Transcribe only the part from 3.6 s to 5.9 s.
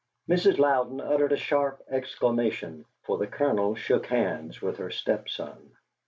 shook hands with her stepson.